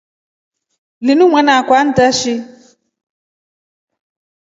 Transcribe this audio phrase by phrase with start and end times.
[1.05, 2.35] Linu mwanaakwa antaashi.